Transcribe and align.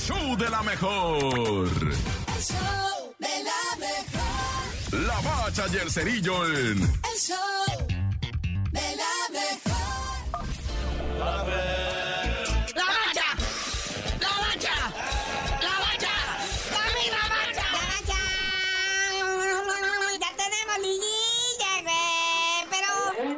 show 0.00 0.36
de 0.36 0.48
la 0.48 0.62
mejor. 0.62 1.24
El 1.26 2.42
show 2.42 3.14
de 3.18 3.44
la 3.44 3.76
mejor. 3.78 5.00
La 5.06 5.20
bacha 5.20 5.66
y 5.72 5.76
el 5.76 5.90
cerillo 5.90 6.46
en 6.46 6.82
El 6.82 7.18
show 7.18 7.36
de 8.72 8.96
la 9.00 9.14
mejor. 9.30 9.80
¡La 11.18 12.84
bacha! 12.84 13.28
¡La 14.20 14.32
bacha! 14.44 14.76
¡La 15.60 15.74
bacha! 15.84 16.14
¡La 16.70 16.84
misma 16.96 17.24
bacha! 17.36 17.68
Ya 20.20 20.30
tenemos 20.36 20.76
liguilla, 20.78 21.72
güey. 21.82 22.60
Pero 22.70 22.90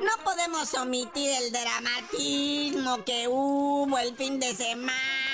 no 0.00 0.24
podemos 0.24 0.72
omitir 0.74 1.30
el 1.32 1.52
dramatismo 1.52 3.04
que 3.04 3.28
hubo 3.28 3.98
el 3.98 4.16
fin 4.16 4.40
de 4.40 4.54
semana 4.54 5.25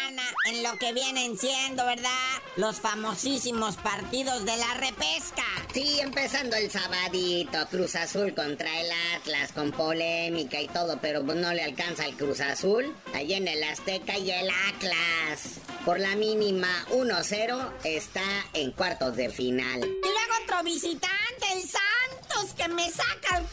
en 0.47 0.63
lo 0.63 0.77
que 0.79 0.93
vienen 0.93 1.39
siendo, 1.39 1.85
¿verdad? 1.87 2.11
Los 2.57 2.81
famosísimos 2.81 3.77
partidos 3.77 4.45
de 4.45 4.57
la 4.57 4.75
repesca. 4.75 5.45
Sí, 5.73 6.01
empezando 6.01 6.57
el 6.57 6.71
sabadito, 6.71 7.67
Cruz 7.71 7.95
Azul 7.97 8.35
contra 8.35 8.81
el 8.81 8.91
Atlas 9.17 9.53
con 9.53 9.71
polémica 9.73 10.61
y 10.61 10.69
todo, 10.69 10.99
pero 11.01 11.25
pues 11.25 11.39
no 11.39 11.53
le 11.53 11.63
alcanza 11.63 12.07
el 12.07 12.17
Cruz 12.17 12.41
Azul. 12.41 12.95
Allí 13.15 13.35
en 13.35 13.49
el 13.49 13.63
Azteca 13.63 14.19
y 14.19 14.31
el 14.31 14.51
Atlas. 14.69 15.61
Por 15.85 15.99
la 15.99 16.15
mínima 16.17 16.69
1-0 16.91 17.73
está 17.85 18.23
en 18.53 18.73
cuartos 18.73 19.17
de 19.17 19.31
final. 19.31 19.81
Y 19.81 19.85
luego 19.85 20.45
otro 20.45 20.63
visitante, 20.65 21.47
el 21.55 21.63
Santos, 21.63 22.55
que 22.57 22.69
me 22.69 22.91
saca 22.91 23.39
el 23.39 23.45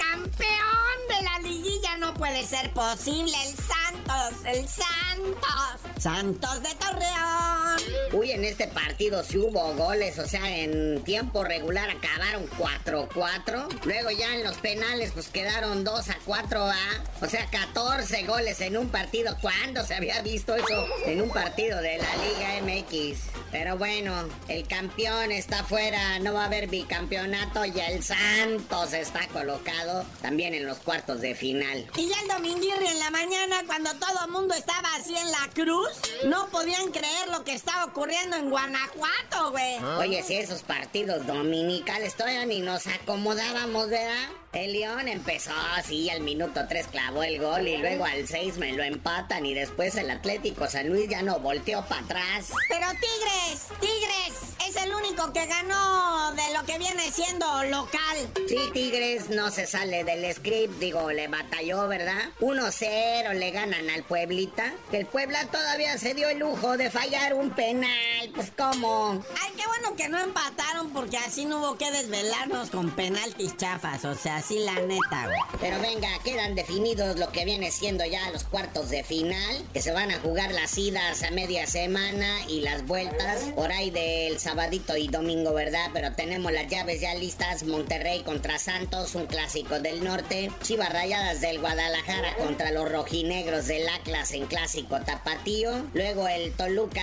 puede 2.19 2.43
ser 2.45 2.69
posible, 2.73 3.31
el 3.47 3.55
Santos, 3.55 4.45
el 4.45 4.67
Santos. 4.67 5.93
Santos 5.97 6.61
de 6.61 6.69
Torreón. 6.75 7.79
Uy, 8.11 8.31
en 8.31 8.43
este 8.43 8.67
partido 8.67 9.23
sí 9.23 9.37
hubo 9.37 9.73
goles, 9.75 10.19
o 10.19 10.27
sea, 10.27 10.57
en 10.57 11.01
tiempo 11.03 11.45
regular 11.45 11.89
acabaron 11.89 12.45
4-4. 12.57 13.85
Luego 13.85 14.11
ya 14.11 14.35
en 14.35 14.43
los 14.43 14.57
penales 14.57 15.11
pues 15.13 15.29
quedaron 15.29 15.85
2 15.85 16.09
a 16.09 16.17
4 16.25 16.61
a, 16.61 16.75
o 17.21 17.27
sea, 17.27 17.49
14 17.49 18.23
goles 18.25 18.59
en 18.59 18.77
un 18.77 18.89
partido. 18.89 19.37
¿Cuándo 19.41 19.85
se 19.85 19.95
había 19.95 20.21
visto 20.21 20.55
eso 20.55 20.87
en 21.05 21.21
un 21.21 21.29
partido 21.29 21.79
de 21.81 21.99
la 21.99 22.15
Liga 22.17 22.81
MX? 22.81 23.38
Pero 23.51 23.77
bueno, 23.77 24.27
el 24.47 24.67
campeón 24.67 25.31
está 25.31 25.63
fuera, 25.63 26.19
no 26.19 26.33
va 26.33 26.43
a 26.43 26.45
haber 26.45 26.67
bicampeonato 26.67 27.65
y 27.65 27.79
el 27.79 28.03
Santos 28.03 28.93
está 28.93 29.27
colocado 29.27 30.05
también 30.21 30.53
en 30.53 30.65
los 30.65 30.77
cuartos 30.79 31.21
de 31.21 31.35
final. 31.35 31.85
Y 31.95 32.07
ya 32.07 32.15
el 32.21 32.27
dominguirri 32.27 32.87
en 32.87 32.99
la 32.99 33.09
mañana, 33.09 33.63
cuando 33.65 33.91
todo 33.95 34.25
el 34.25 34.31
mundo 34.31 34.53
estaba 34.53 34.95
así 34.95 35.15
en 35.15 35.31
la 35.31 35.49
cruz, 35.53 35.89
no 36.25 36.47
podían 36.49 36.91
creer 36.91 37.29
lo 37.31 37.43
que 37.43 37.53
estaba 37.53 37.85
ocurriendo 37.85 38.37
en 38.37 38.49
Guanajuato, 38.49 39.51
güey. 39.51 39.77
Oye, 39.97 40.23
si 40.23 40.35
esos 40.35 40.61
partidos 40.63 41.25
dominicales 41.25 42.15
todavía 42.15 42.45
ni 42.45 42.59
nos 42.61 42.87
acomodábamos, 42.87 43.89
¿verdad? 43.89 44.29
El 44.51 44.73
León 44.73 45.07
empezó 45.07 45.51
así, 45.75 46.09
al 46.09 46.21
minuto 46.21 46.61
3 46.67 46.87
clavó 46.87 47.21
el 47.21 47.39
gol 47.39 47.67
y 47.67 47.77
luego 47.77 48.05
al 48.05 48.27
6 48.27 48.57
me 48.57 48.73
lo 48.73 48.81
empatan 48.81 49.45
y 49.45 49.53
después 49.53 49.93
el 49.95 50.09
Atlético 50.09 50.67
San 50.67 50.89
Luis 50.89 51.07
ya 51.07 51.21
no 51.21 51.39
volteó 51.39 51.85
para 51.85 52.01
atrás. 52.01 52.51
Pero 52.67 52.87
Tigres, 52.89 53.67
Tigres, 53.79 54.48
es 54.48 54.48
el 54.83 54.93
único 54.93 55.31
que 55.33 55.45
ganó 55.45 56.31
de 56.33 56.53
lo 56.53 56.65
que 56.65 56.77
viene 56.77 57.11
siendo 57.11 57.45
local. 57.65 58.17
Sí, 58.47 58.57
Tigres 58.73 59.29
no 59.29 59.51
se 59.51 59.65
sale 59.65 60.03
del 60.03 60.33
script, 60.33 60.79
digo, 60.79 61.11
le 61.11 61.27
batalló, 61.27 61.87
¿verdad? 61.87 62.29
1-0 62.39 63.33
le 63.33 63.51
ganan 63.51 63.89
al 63.89 64.03
Pueblita. 64.03 64.73
Que 64.91 64.97
el 64.97 65.05
Puebla 65.05 65.45
todavía 65.51 65.97
se 65.97 66.13
dio 66.13 66.29
el 66.29 66.39
lujo 66.39 66.77
de 66.77 66.89
fallar 66.89 67.33
un 67.33 67.51
penal, 67.51 68.29
pues 68.33 68.51
¿cómo? 68.57 69.23
Ay, 69.41 69.53
qué 69.57 69.67
bueno 69.67 69.95
que 69.95 70.09
no 70.09 70.19
empataron 70.19 70.91
porque 70.91 71.17
así 71.17 71.45
no 71.45 71.59
hubo 71.59 71.77
que 71.77 71.91
desvelarnos 71.91 72.69
con 72.69 72.91
penaltis 72.91 73.57
chafas, 73.57 74.05
o 74.05 74.15
sea, 74.15 74.37
así 74.37 74.59
la 74.59 74.75
neta. 74.75 75.29
Pero 75.59 75.79
venga, 75.81 76.09
quedan 76.23 76.55
definidos 76.55 77.17
lo 77.17 77.31
que 77.31 77.45
viene 77.45 77.71
siendo 77.71 78.05
ya 78.05 78.29
los 78.31 78.43
cuartos 78.43 78.89
de 78.89 79.03
final, 79.03 79.65
que 79.73 79.81
se 79.81 79.91
van 79.91 80.11
a 80.11 80.19
jugar 80.19 80.51
las 80.51 80.77
idas 80.77 81.23
a 81.23 81.31
media 81.31 81.67
semana 81.67 82.45
y 82.47 82.61
las 82.61 82.85
vueltas 82.85 83.41
por 83.55 83.71
ahí 83.71 83.89
del 83.89 84.39
sabadito 84.69 84.97
y 84.97 85.07
domingo, 85.07 85.51
¿verdad? 85.53 85.89
Pero 85.93 86.13
tenemos 86.13 86.51
las 86.51 86.67
llaves 86.67 87.01
ya 87.01 87.15
listas, 87.15 87.63
Monterrey 87.63 88.21
contra 88.21 88.59
Santos, 88.59 89.15
un 89.15 89.25
clásico 89.25 89.79
del 89.79 90.03
norte, 90.03 90.51
Chivas 90.61 90.93
Rayadas 90.93 91.41
del 91.41 91.59
Guadalajara 91.59 92.35
contra 92.35 92.69
los 92.69 92.87
rojinegros 92.91 93.65
del 93.65 93.89
Atlas 93.89 94.31
en 94.31 94.45
clásico 94.45 94.99
tapatío, 94.99 95.71
luego 95.95 96.27
el 96.27 96.51
Toluca 96.51 97.01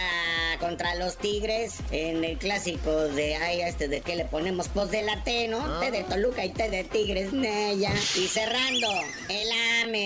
contra 0.61 0.95
los 0.95 1.19
Tigres 1.19 1.75
en 1.91 2.25
el 2.25 2.39
clásico 2.39 2.93
de, 3.09 3.35
ay, 3.35 3.63
este 3.63 3.89
de 3.89 4.01
que 4.01 4.15
le 4.15 4.27
ponemos 4.27 4.69
post 4.69 4.93
de 4.93 5.03
la 5.03 5.25
T, 5.25 5.49
¿no? 5.49 5.81
T 5.81 5.91
de 5.91 6.05
Toluca 6.05 6.45
y 6.45 6.51
T 6.51 6.71
de 6.71 6.85
Tigres, 6.85 7.33
Nella. 7.33 7.93
Y 8.15 8.29
cerrando, 8.29 8.89
el 9.29 9.49
AME, 9.83 10.06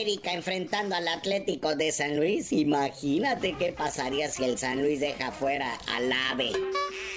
América 0.00 0.32
enfrentando 0.32 0.94
al 0.94 1.08
Atlético 1.08 1.76
de 1.76 1.92
San 1.92 2.16
Luis. 2.16 2.52
Imagínate 2.52 3.54
qué 3.58 3.72
pasaría 3.72 4.30
si 4.30 4.44
el 4.44 4.56
San 4.56 4.80
Luis 4.80 4.98
deja 4.98 5.30
fuera 5.30 5.78
al 5.94 6.10
AVE. 6.10 6.52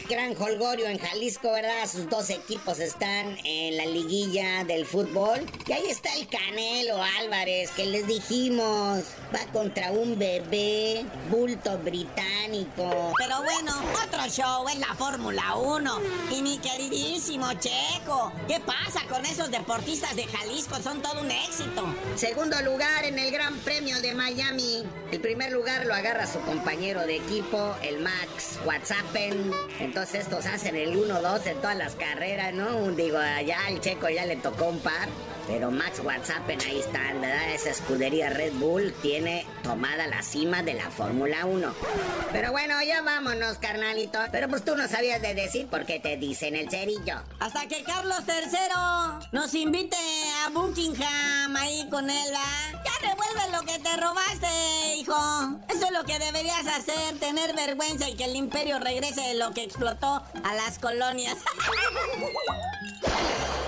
Gran 0.09 0.35
holgorio 0.37 0.87
en 0.87 0.99
Jalisco, 0.99 1.51
¿verdad? 1.51 1.87
Sus 1.89 2.09
dos 2.09 2.29
equipos 2.29 2.79
están 2.79 3.37
en 3.45 3.77
la 3.77 3.85
liguilla 3.85 4.65
del 4.65 4.85
fútbol. 4.85 5.39
Y 5.65 5.71
ahí 5.71 5.85
está 5.89 6.13
el 6.15 6.27
Canelo 6.27 7.01
Álvarez, 7.19 7.71
que 7.71 7.85
les 7.85 8.05
dijimos, 8.05 9.03
va 9.33 9.39
contra 9.53 9.91
un 9.91 10.19
bebé, 10.19 11.05
bulto 11.29 11.77
británico. 11.77 13.13
Pero 13.17 13.43
bueno, 13.43 13.73
otro 14.05 14.27
show 14.27 14.67
es 14.67 14.77
la 14.79 14.93
Fórmula 14.95 15.55
1. 15.55 15.99
Y 16.31 16.41
mi 16.41 16.57
queridísimo 16.57 17.53
Checo, 17.53 18.33
¿qué 18.47 18.59
pasa 18.59 19.07
con 19.07 19.25
esos 19.25 19.49
deportistas 19.51 20.15
de 20.17 20.25
Jalisco? 20.25 20.81
Son 20.81 21.01
todo 21.01 21.21
un 21.21 21.31
éxito. 21.31 21.85
Segundo 22.15 22.61
lugar 22.61 23.05
en 23.05 23.17
el 23.17 23.31
Gran 23.31 23.57
Premio 23.59 24.01
de 24.01 24.13
Miami. 24.13 24.83
El 25.11 25.21
primer 25.21 25.51
lugar 25.51 25.85
lo 25.85 25.93
agarra 25.93 26.27
su 26.27 26.39
compañero 26.41 27.05
de 27.05 27.17
equipo, 27.17 27.75
el 27.83 27.99
Max 27.99 28.59
Whatsappen. 28.65 29.51
Entonces 29.93 30.21
estos 30.21 30.47
hacen 30.47 30.75
el 30.75 30.97
1-2 30.97 31.45
en 31.45 31.57
todas 31.57 31.77
las 31.77 31.93
carreras, 31.93 32.51
¿no? 32.51 32.91
Digo, 32.93 33.19
allá 33.19 33.59
al 33.67 33.79
checo 33.79 34.09
ya 34.09 34.25
le 34.25 34.37
tocó 34.37 34.69
un 34.69 34.79
par. 34.79 35.07
Pero 35.45 35.69
Max 35.69 35.99
Whatsappen 36.03 36.59
ahí 36.61 36.79
está, 36.79 37.13
¿verdad? 37.13 37.53
Esa 37.53 37.69
escudería 37.69 38.31
Red 38.31 38.53
Bull 38.53 38.91
tiene 39.03 39.45
tomada 39.61 40.07
la 40.07 40.23
cima 40.23 40.63
de 40.63 40.73
la 40.73 40.89
Fórmula 40.89 41.45
1. 41.45 41.75
Pero 42.31 42.51
bueno, 42.51 42.81
ya 42.81 43.03
vámonos, 43.03 43.59
carnalito. 43.59 44.17
Pero 44.31 44.47
pues 44.47 44.65
tú 44.65 44.75
no 44.75 44.87
sabías 44.87 45.21
de 45.21 45.35
decir 45.35 45.67
por 45.67 45.85
qué 45.85 45.99
te 45.99 46.17
dicen 46.17 46.55
el 46.55 46.71
cerillo. 46.71 47.21
Hasta 47.39 47.67
que 47.67 47.83
Carlos 47.83 48.23
III 48.27 49.27
nos 49.31 49.53
invite 49.53 49.95
Buckingham 50.49 51.55
ahí 51.55 51.87
con 51.89 52.09
él. 52.09 52.33
Ya 52.85 53.09
devuelve 53.09 53.51
lo 53.51 53.61
que 53.61 53.79
te 53.79 53.95
robaste, 53.97 54.95
hijo. 54.97 55.15
Eso 55.69 55.85
es 55.85 55.91
lo 55.91 56.03
que 56.05 56.19
deberías 56.19 56.67
hacer, 56.67 57.17
tener 57.19 57.55
vergüenza 57.55 58.09
y 58.09 58.15
que 58.15 58.25
el 58.25 58.35
imperio 58.35 58.79
regrese 58.79 59.21
de 59.21 59.35
lo 59.35 59.53
que 59.53 59.63
explotó 59.63 60.21
a 60.43 60.53
las 60.55 60.79
colonias. 60.79 61.37